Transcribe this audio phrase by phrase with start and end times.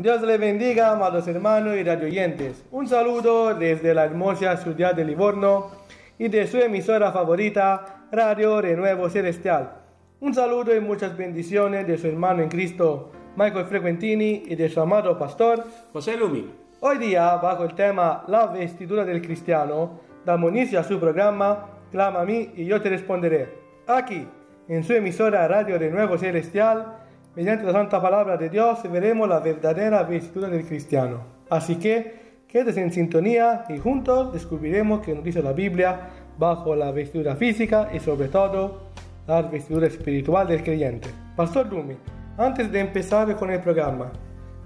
[0.00, 2.64] Dios le bendiga, amados hermanos y radioyentes.
[2.70, 5.72] Un saludo desde la hermosa ciudad de Livorno
[6.16, 9.72] y de su emisora favorita, Radio Renuevo Celestial.
[10.20, 14.80] Un saludo y muchas bendiciones de su hermano en Cristo, Michael Frequentini, y de su
[14.80, 16.50] amado pastor, José Lumi.
[16.80, 22.22] Hoy día, bajo el tema La vestidura del cristiano, damos inicio a su programa Clama
[22.22, 23.50] a mí y yo te responderé.
[23.86, 24.26] Aquí,
[24.66, 27.00] en su emisora Radio Renuevo Celestial,
[27.34, 31.20] mediante la santa palabra de Dios veremos la verdadera vestidura del cristiano.
[31.48, 36.90] Así que quédese en sintonía y juntos descubriremos que nos dice la Biblia bajo la
[36.90, 38.90] vestidura física y sobre todo
[39.26, 41.08] la vestidura espiritual del creyente.
[41.36, 41.96] Pastor Dumi,
[42.36, 44.10] antes de empezar con el programa,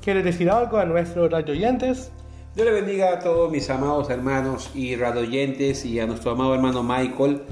[0.01, 2.11] ¿quiere decir algo a nuestros radioyentes?
[2.55, 6.83] Dios le bendiga a todos mis amados hermanos y radioyentes y a nuestro amado hermano
[6.83, 7.43] Michael.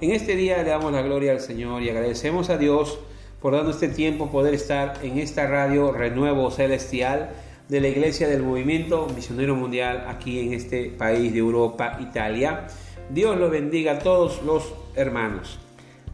[0.00, 2.98] En este día le damos la gloria al Señor y agradecemos a Dios
[3.40, 7.30] por darnos este tiempo poder estar en esta radio Renuevo Celestial
[7.68, 12.66] de la Iglesia del Movimiento Misionero Mundial aquí en este país de Europa, Italia.
[13.10, 15.58] Dios lo bendiga a todos los hermanos.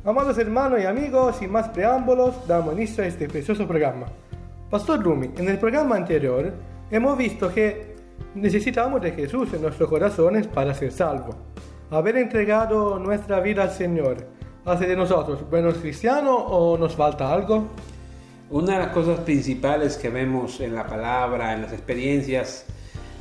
[0.04, 4.06] Amados hermanos y amigos, sin más preámbulos, damos inicio a este precioso programa.
[4.68, 6.52] Pastor Rumi, en el programa anterior
[6.90, 7.94] hemos visto que
[8.34, 11.36] necesitamos de Jesús en nuestros corazones para ser salvos.
[11.90, 14.16] Haber entregado nuestra vida al Señor
[14.64, 17.68] hace de nosotros buenos cristianos o nos falta algo?
[18.50, 22.66] Una de las cosas principales que vemos en la palabra, en las experiencias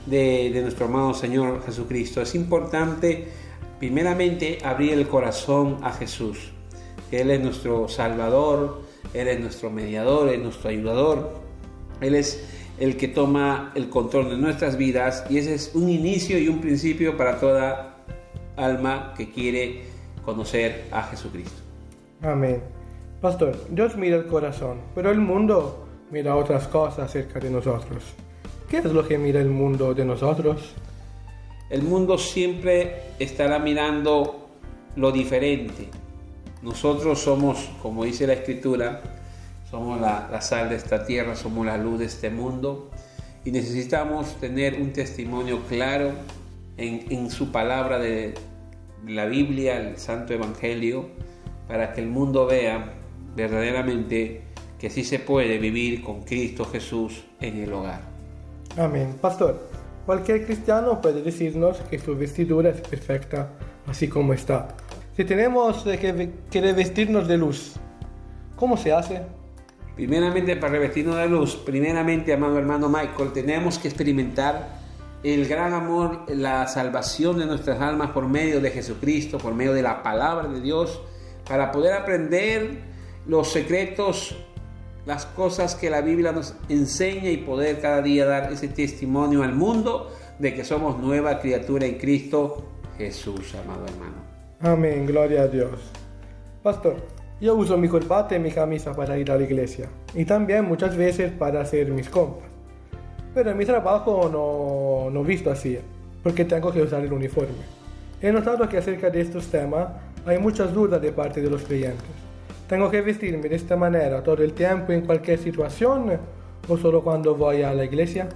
[0.06, 3.28] de, nuestro amado Señor Jesucristo, es importante
[3.80, 6.52] primeramente abrir el corazón a Jesús.
[7.12, 8.82] Él es nuestro Salvador,
[9.14, 11.32] Él es nuestro mediador, Él es nuestro ayudador,
[12.02, 12.46] Él es
[12.78, 16.62] el que toma el control de nuestras vidas y ese es un inicio y un
[16.62, 17.98] principio para toda
[18.58, 19.91] alma que quiere
[20.24, 21.62] conocer a Jesucristo.
[22.22, 22.62] Amén.
[23.22, 28.04] Pastor, Dios mira el corazón, pero el mundo mira otras cosas acerca de nosotros.
[28.70, 30.74] ¿Qué es lo que mira el mundo de nosotros?
[31.70, 34.50] El mundo siempre estará mirando
[34.96, 35.90] lo diferente.
[36.62, 39.02] Nosotros somos, como dice la escritura,
[39.70, 42.92] somos la, la, sal de esta tierra, somos la luz de este mundo
[43.46, 46.12] y necesitamos tener un testimonio claro
[46.78, 48.34] en, en su palabra de,
[49.08, 51.10] la Biblia, el Santo Evangelio,
[51.68, 52.94] para que el mundo vea
[53.36, 54.42] verdaderamente
[54.80, 58.02] que sí se puede vivir con Cristo Jesús en el hogar.
[58.78, 59.16] Amén.
[59.22, 59.70] Pastor,
[60.06, 63.50] cualquier cristiano puede decirnos que su vestidura es perfecta
[63.88, 64.70] así como está.
[65.16, 67.74] Si tenemos que, que revestirnos de luz,
[68.56, 69.22] ¿cómo se hace?
[69.96, 74.81] Primeramente, para revestirnos de luz, primeramente, amado hermano Michael, tenemos que experimentar
[75.24, 79.84] el gran amor, la salvación de nuestras almas por medio de Jesucristo, por medio de
[79.84, 81.02] la palabra de Dios,
[81.48, 82.80] para poder aprender
[83.28, 84.36] los secretos,
[85.06, 89.54] las cosas que la Biblia nos enseña y poder cada día dar ese testimonio al
[89.54, 92.64] mundo de que somos nueva criatura en Cristo
[92.98, 94.16] Jesús, amado hermano.
[94.60, 95.92] Amén, gloria a Dios.
[96.64, 96.98] Pastor,
[97.40, 100.96] yo uso mi corbata y mi camisa para ir a la iglesia y también muchas
[100.96, 102.51] veces para hacer mis compras.
[103.34, 105.78] Pero en mi trabajo no, no visto así,
[106.22, 107.82] porque tengo que usar el uniforme.
[108.22, 109.88] He notado que acerca de estos temas
[110.26, 112.06] hay muchas dudas de parte de los creyentes.
[112.68, 116.18] ¿Tengo que vestirme de esta manera todo el tiempo en cualquier situación
[116.68, 118.30] o solo cuando voy a la iglesia?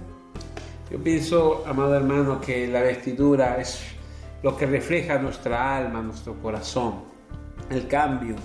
[0.90, 3.80] Yo pienso, amado hermano, que la vestidura es
[4.42, 6.96] lo que refleja nuestra alma, nuestro corazón,
[7.70, 8.36] el cambio.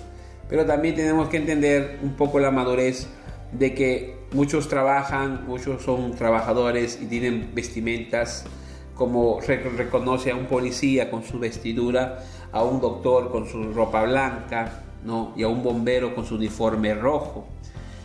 [0.49, 3.07] Pero también tenemos que entender un poco la madurez
[3.51, 8.45] de que muchos trabajan, muchos son trabajadores y tienen vestimentas
[8.95, 14.83] como reconoce a un policía con su vestidura, a un doctor con su ropa blanca,
[15.03, 15.33] ¿no?
[15.35, 17.45] y a un bombero con su uniforme rojo.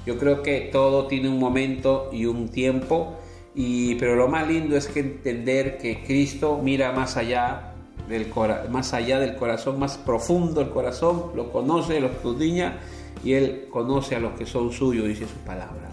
[0.07, 3.17] Yo creo que todo tiene un momento y un tiempo,
[3.55, 7.75] y, pero lo más lindo es que entender que Cristo mira más allá
[8.09, 8.33] del,
[8.71, 12.79] más allá del corazón, más profundo el corazón, lo conoce, lo escudriña
[13.25, 15.91] y Él conoce a los que son suyos, dice su palabra.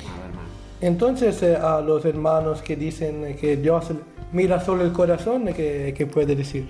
[0.83, 3.85] Entonces, eh, a los hermanos que dicen que Dios
[4.33, 6.67] mira solo el corazón, ¿qué, ¿qué puede decir?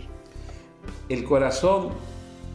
[1.10, 1.89] El corazón,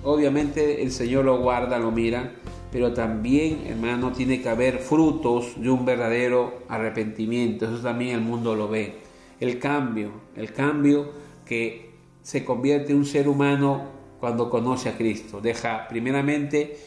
[0.04, 2.30] obviamente el Señor lo guarda, lo mira,
[2.70, 7.64] pero también, hermano, tiene que haber frutos de un verdadero arrepentimiento.
[7.64, 8.94] Eso también el mundo lo ve.
[9.40, 11.10] El cambio, el cambio
[11.44, 11.90] que
[12.22, 13.82] se convierte en un ser humano
[14.20, 15.40] cuando conoce a Cristo.
[15.40, 16.78] Deja primeramente,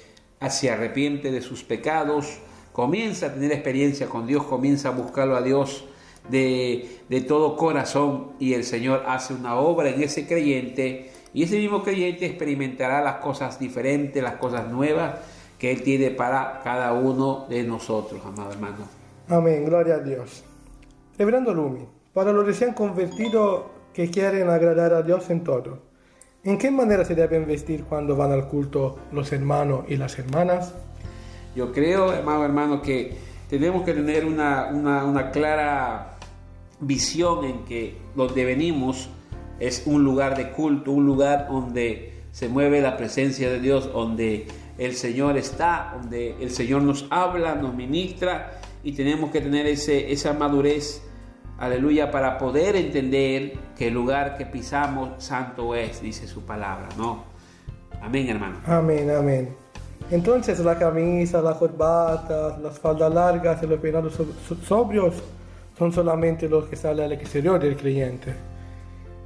[0.49, 2.39] se arrepiente de sus pecados,
[2.71, 5.85] comienza a tener experiencia con Dios, comienza a buscarlo a Dios
[6.29, 11.57] de, de, todo corazón y el Señor hace una obra en ese creyente y ese
[11.57, 15.15] mismo creyente experimentará las cosas diferentes, las cosas nuevas
[15.57, 18.87] que Él tiene para cada uno de nosotros, amado hermano.
[19.29, 20.43] Amén, gloria a Dios.
[21.17, 25.79] Reverendo Lumi, para los recién convertidos que quieren agradar a Dios en todo,
[26.43, 30.73] ¿en qué manera se deben vestir cuando van al culto los hermanos y las hermanas?
[31.55, 33.17] Yo creo, amado hermano, que
[33.49, 36.17] tenemos que tener una, una, una clara
[36.79, 39.09] visión en que donde venimos
[39.59, 44.47] es un lugar de culto, un lugar donde se mueve la presencia de Dios, donde
[44.77, 50.11] el Señor está, donde el Señor nos habla, nos ministra y tenemos que tener ese,
[50.11, 51.03] esa madurez,
[51.59, 57.25] aleluya, para poder entender que el lugar que pisamos santo es, dice su palabra, ¿no?
[58.01, 58.59] Amén, hermano.
[58.65, 59.60] Amén, amén.
[60.11, 64.19] Entonces la camisa, la corbata, las faldas largas y los peinados
[64.67, 65.15] sobrios
[65.77, 68.33] son solamente los que salen al exterior del creyente.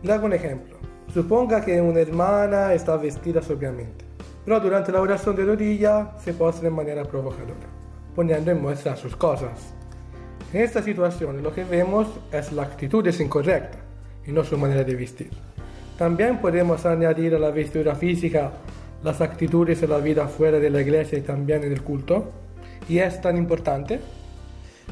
[0.03, 0.77] Le hago un ejemplo.
[1.11, 4.05] Suponga que una hermana está vestida sobriamente,
[4.45, 7.67] pero durante la oración de rodilla se postra en manera provocadora,
[8.15, 9.73] poniendo en muestra sus cosas.
[10.53, 13.79] En esta situación lo que vemos es la actitud es incorrecta
[14.27, 15.31] y no su manera de vestir.
[15.97, 18.51] También podemos añadir a la vestidura física
[19.05, 22.31] las actitudes de la vida fuera de la iglesia y también en el culto.
[22.89, 23.99] Y es tan importante.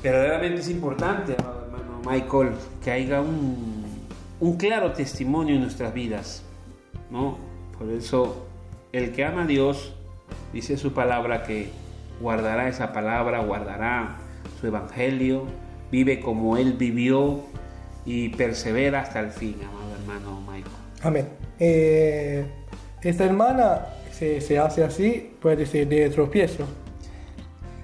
[0.02, 2.52] Verdaderamente es importante, hermano Michael,
[2.84, 3.84] que haya un,
[4.40, 6.44] un claro testimonio en nuestras vidas.
[7.10, 7.40] ¿no?
[7.78, 8.46] Por eso,
[8.92, 9.96] el que ama a Dios,
[10.54, 11.72] dice su palabra que
[12.22, 14.18] guardará esa palabra, guardará
[14.62, 15.46] su evangelio,
[15.92, 17.42] vive como Él vivió
[18.06, 20.76] y persevera hasta el fin, amado hermano Michael.
[21.02, 21.30] Amén.
[21.60, 22.46] Eh,
[23.02, 23.82] esta hermana
[24.14, 26.66] se, se, hace así, puede ser de tropiezo.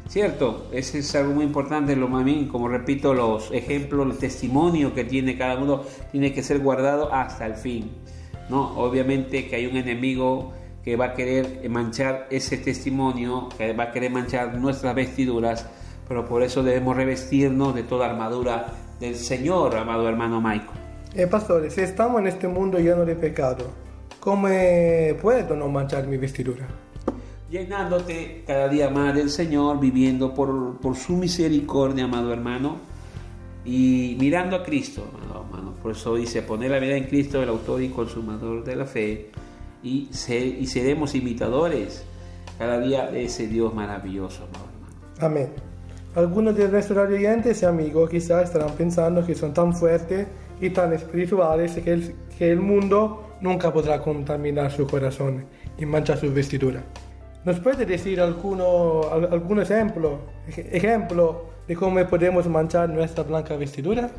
[0.08, 5.04] Cierto, ese es algo muy importante, lo mí, como repito, los ejemplos, el testimonio que
[5.04, 7.92] tiene cada uno tiene que ser guardado hasta el fin.
[8.50, 8.76] ¿no?
[8.80, 10.52] Obviamente que hay un enemigo
[10.84, 15.68] que va a querer manchar ese testimonio, que va a querer manchar nuestras vestiduras,
[16.08, 20.80] pero por eso debemos revestirnos de toda armadura del Señor, amado hermano Michael.
[21.14, 23.66] Eh, pastores, si estamos en este mundo lleno de pecado,
[24.19, 24.48] ¿cómo
[25.21, 26.68] puedo no manchar mi vestidura?
[27.50, 32.77] Llenándote cada día más del Señor, viviendo por, por su misericordia, amado hermano,
[33.66, 35.74] y mirando a Cristo, amado hermano.
[35.81, 39.31] Por eso dice, poner la vida en Cristo, el autor y consumador de la fe,
[39.81, 42.04] y, ser, y seremos imitadores
[42.57, 44.95] cada día de ese Dios maravilloso, amado hermano.
[45.19, 45.69] Amén.
[46.15, 50.27] Algunos de nuestros oyentes y amigos quizás estarán pensando que son tan fuertes
[50.60, 55.46] y tan espirituales que el, que el mundo nunca podrá contaminar su corazón
[55.78, 56.84] y manchar su vestidura.
[57.46, 64.10] ¿Nos puede decir alguno, algún ejemplo, ejemplo de cómo podemos manchar nuestra blanca vestidura?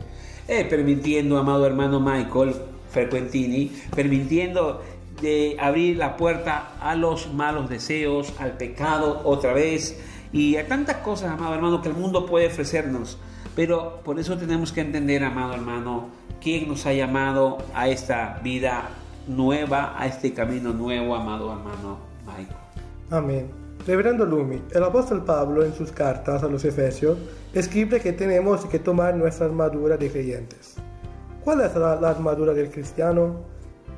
[0.49, 2.55] Eh, permitiendo, amado hermano Michael
[2.91, 4.83] Frequentini, permitiendo
[5.21, 10.01] de abrir la puerta a los malos deseos, al pecado otra vez
[10.33, 13.19] y a tantas cosas, amado hermano, que el mundo puede ofrecernos.
[13.56, 16.08] Pero por eso tenemos que entender, amado hermano,
[16.41, 18.88] quién nos ha llamado a esta vida
[19.26, 22.56] nueva, a este camino nuevo, amado hermano Michael.
[23.11, 23.50] Amén.
[23.87, 27.19] Reverendo Lumi, el apóstol Pablo en sus cartas a los Efesios
[27.55, 30.76] escribe que tenemos que tomar nuestra armadura de creyentes.
[31.43, 33.37] ¿Cuál es la, la armadura del cristiano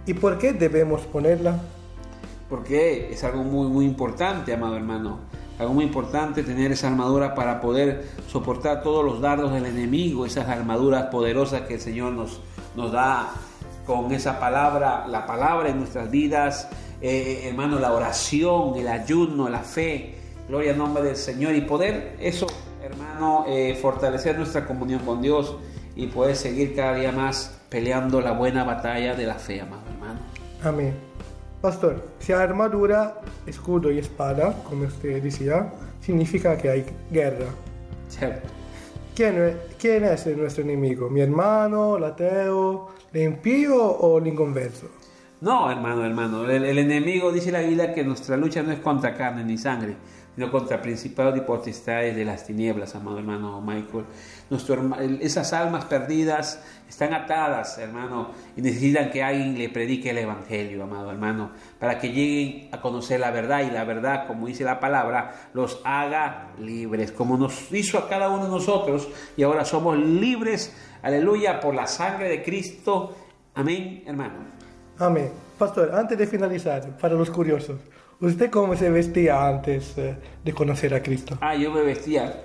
[0.07, 1.61] y por qué debemos ponerla?
[2.49, 5.21] Porque es algo muy, muy importante, amado hermano.
[5.63, 10.49] Algo muy importante tener esa armadura para poder soportar todos los dardos del enemigo, esas
[10.49, 12.41] armaduras poderosas que el Señor nos,
[12.77, 13.31] nos da
[13.87, 16.69] con esa palabra, la palabra en nuestras vidas,
[17.01, 20.17] eh, hermano, la oración, el ayuno, la fe,
[20.49, 22.47] gloria al nombre del Señor y poder eso,
[22.83, 25.57] hermano, eh, fortalecer nuestra comunión con Dios
[25.95, 30.21] y poder seguir cada día más peleando la buena batalla de la fe, amado hermano.
[30.65, 31.12] Amén.
[31.63, 37.47] Pastor, si hay armadura, escudo y espada, como usted decía, significa que hay guerra.
[38.09, 38.49] Cierto.
[39.15, 41.09] ¿Quién, ¿Quién es nuestro enemigo?
[41.09, 44.89] ¿Mi hermano, el ateo, el impío o el inconverso?
[45.41, 46.51] No, hermano, hermano.
[46.51, 49.95] El, el, enemigo dice la Biblia que nuestra lucha no es contra carne ni sangre,
[50.35, 54.05] sino contra principados y potestades de las tinieblas, amado hermano Michael.
[54.49, 60.85] Nuestro, esas almas perdidas están atadas, hermano, y necesitan que alguien le predique el Evangelio,
[60.85, 64.81] amado hermano, para que lleguen a conocer la verdad y la verdad, como dice la
[64.81, 69.99] palabra, los haga libres, como nos hizo a cada uno de nosotros, y ahora somos
[69.99, 73.15] libres, aleluya, por la sangre de Cristo.
[73.55, 74.63] Amén, hermano.
[74.99, 75.31] Amén.
[75.59, 77.79] Pastor, antes de finalizar, para los curiosos,
[78.23, 80.15] ¿usted cómo se vestía antes eh,
[80.45, 81.37] de conocer a Cristo?
[81.41, 82.43] Ah, yo me vestía,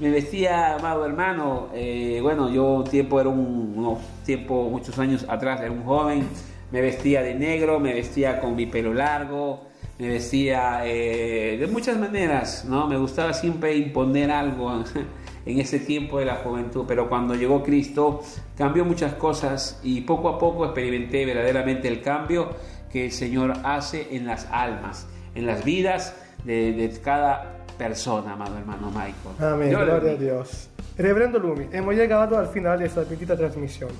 [0.00, 5.60] me vestía, amado hermano, eh, bueno, yo tiempo era un, unos tiempo, muchos años atrás,
[5.60, 6.26] era un joven,
[6.70, 9.64] me vestía de negro, me vestía con mi pelo largo,
[9.98, 12.88] me vestía eh, de muchas maneras, ¿no?
[12.88, 14.82] Me gustaba siempre imponer algo
[15.46, 18.22] en ese tiempo de la juventud, pero cuando llegó Cristo
[18.56, 22.50] cambió muchas cosas y poco a poco experimenté verdaderamente el cambio
[22.92, 28.90] que el Señor hace en las almas, en las vidas de, cada persona, amado hermano
[28.90, 29.52] Michael.
[29.54, 30.68] Amén, gloria a Dios.
[30.96, 33.90] Reverendo Lumi, hemos llegado al final de esta petita transmisión.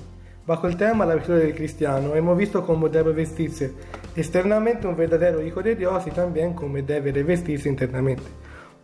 [0.45, 3.73] Bajo el tema La victoria del cristiano, hemos visto cómo debe vestirse
[4.15, 8.23] externamente un verdadero hijo de Dios y también cómo debe revestirse internamente.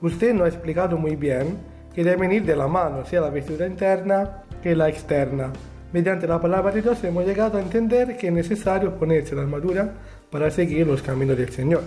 [0.01, 1.57] Usted nos ha explicado muy bien
[1.93, 5.51] que deben ir de la mano, sea la vestidura interna que la externa.
[5.91, 9.91] Mediante la palabra de Dios hemos llegado a entender que es necesario ponerse la armadura
[10.29, 11.81] para seguir los caminos del Señor.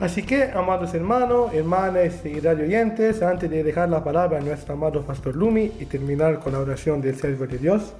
[0.00, 4.74] Así que, amados hermanos, hermanas y radio oyentes, antes de dejar la palabra a nuestro
[4.74, 7.94] amado Pastor Lumi y terminar con la oración del siervo de Dios,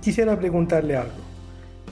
[0.00, 1.20] quisiera preguntarle algo.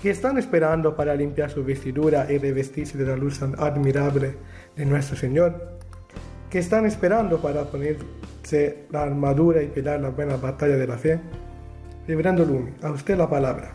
[0.01, 4.37] ¿Qué están esperando para limpiar su vestidura y revestirse de la luz admirable
[4.75, 5.77] de nuestro Señor?
[6.49, 11.21] ¿Qué están esperando para ponerse la armadura y pelear la buena batalla de la fe?
[12.09, 13.71] Reverendo Lumi, a usted la palabra.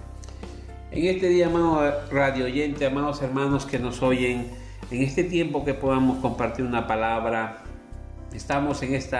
[0.90, 4.48] En este día, amado radio oyente, amados hermanos que nos oyen,
[4.90, 7.62] en este tiempo que podamos compartir una palabra,
[8.34, 9.20] estamos en este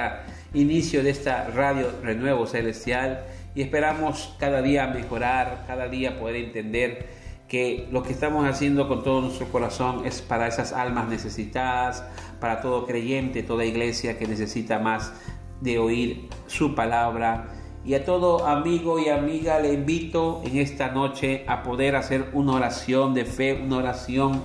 [0.56, 7.06] inicio de esta radio Renuevo Celestial y esperamos cada día mejorar, cada día poder entender
[7.48, 12.04] que lo que estamos haciendo con todo nuestro corazón es para esas almas necesitadas,
[12.40, 15.14] para todo creyente, toda iglesia que necesita más
[15.62, 17.60] de oír su palabra.
[17.86, 22.54] Y a todo amigo y amiga le invito en esta noche a poder hacer una
[22.54, 24.42] oración de fe, una oración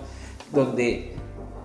[0.53, 1.15] donde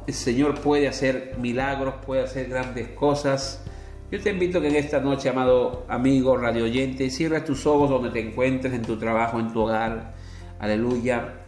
[0.06, 3.64] el Señor puede hacer milagros, puede hacer grandes cosas.
[4.12, 8.12] Yo te invito que en esta noche, amado amigo, radio oyente, cierres tus ojos donde
[8.12, 10.14] te encuentres, en tu trabajo, en tu hogar
[10.64, 11.43] Aleluya.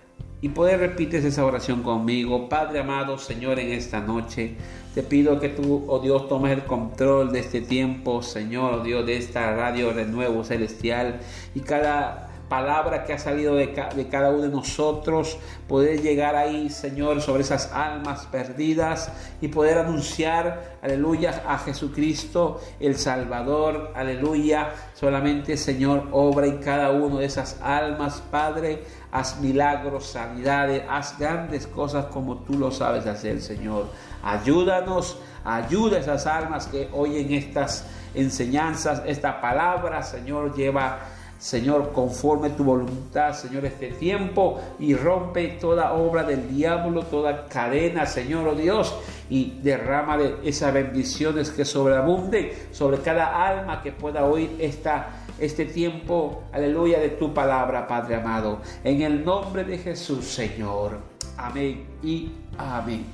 [0.45, 2.47] Y poder repites esa oración conmigo.
[2.47, 4.53] Padre amado, Señor, en esta noche
[4.93, 9.07] te pido que tú, oh Dios, tomes el control de este tiempo, Señor, oh Dios,
[9.07, 11.19] de esta radio Renuevo Celestial.
[11.55, 13.73] Y cada palabra que ha salido de,
[14.09, 15.37] cada uno de nosotros,
[15.67, 19.11] poder llegar ahí, Señor, sobre esas almas perdidas
[19.41, 24.69] y poder anunciar, aleluya, a Jesucristo, el Salvador, aleluya.
[24.93, 28.83] Solamente, Señor, obra en cada uno de esas almas, Padre.
[29.11, 33.87] Haz milagros, sanidades, haz grandes cosas como tú lo sabes hacer, Señor.
[34.21, 40.99] Ayúdanos, ayuda a esas almas que oyen estas enseñanzas, esta palabra, Señor, lleva
[41.45, 48.07] Señor, conforme tu voluntad, Señor, este tiempo y rompe toda obra del diablo, toda cadena,
[48.07, 48.97] Señor, oh Dios,
[49.29, 55.09] y derrama de esas bendiciones que sobreabunden sobre cada alma que pueda oír esta,
[55.39, 58.61] este tiempo, aleluya, de tu palabra, Padre amado.
[58.83, 60.97] En el nombre de Jesús, Señor.
[61.37, 63.05] Amén y amén.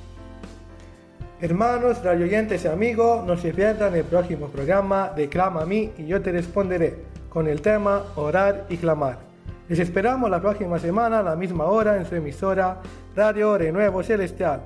[1.38, 6.06] Hermanos, radioyentes y amigos, no se pierdan el próximo programa de Clama a mí y
[6.06, 9.18] yo te responderé con el tema Orar y Clamar.
[9.66, 12.82] Les esperamos la próxima semana a la misma hora en su emisora
[13.16, 14.60] Radio Renuevo Celestial.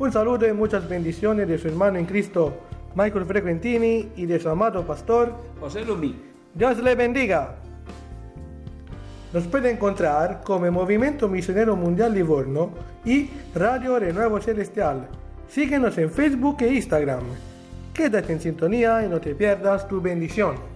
[0.00, 2.54] Un saludo y muchas bendiciones de su hermano en Cristo,
[2.96, 6.20] Michael Frequentini, y de su amado pastor, José Lumi.
[6.52, 7.54] Dios le bendiga.
[9.32, 12.70] Nos puede encontrar como Movimiento Misionero Mundial Livorno
[13.04, 15.06] y Radio Renuevo Celestial.
[15.48, 17.22] Síguenos en Facebook e Instagram.
[17.94, 20.71] Quédate en sintonía y no te pierdas tu bendición.